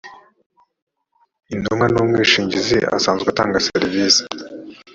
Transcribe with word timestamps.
intumwa 1.53 1.85
n’umwishingizi 1.93 2.77
asanzwe 2.97 3.27
atanga 3.29 3.63
serivise 3.67 4.21